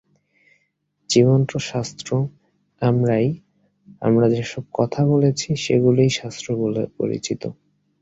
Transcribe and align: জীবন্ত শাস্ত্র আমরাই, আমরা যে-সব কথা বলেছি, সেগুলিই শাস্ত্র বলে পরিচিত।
জীবন্ত 1.09 1.51
শাস্ত্র 1.69 2.09
আমরাই, 2.81 3.27
আমরা 4.01 4.27
যে-সব 4.29 4.63
কথা 4.73 5.01
বলেছি, 5.05 5.47
সেগুলিই 5.55 6.11
শাস্ত্র 6.11 6.47
বলে 6.55 6.83
পরিচিত। 6.97 7.41